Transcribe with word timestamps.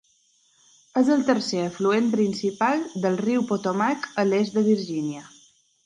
És 1.01 1.11
el 1.15 1.21
tercer 1.27 1.59
afluent 1.65 2.09
principal 2.17 2.83
del 3.05 3.21
riu 3.23 3.47
Potomac 3.53 4.13
a 4.25 4.29
l'est 4.31 4.59
de 4.61 4.69
Virgínia. 4.73 5.29